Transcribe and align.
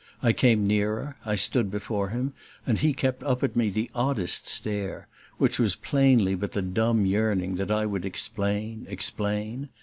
I 0.23 0.33
came 0.33 0.65
nearer, 0.65 1.15
I 1.27 1.35
stood 1.35 1.69
before 1.69 2.09
him; 2.09 2.33
and 2.65 2.79
he 2.79 2.91
kept 2.91 3.21
up 3.21 3.43
at 3.43 3.55
me 3.55 3.69
the 3.69 3.91
oddest 3.93 4.47
stare 4.47 5.07
which 5.37 5.59
was 5.59 5.75
plainly 5.75 6.33
but 6.33 6.53
the 6.53 6.63
dumb 6.63 7.05
yearning 7.05 7.53
that 7.57 7.69
I 7.69 7.85
would 7.85 8.03
explain, 8.03 8.87
explain! 8.89 9.69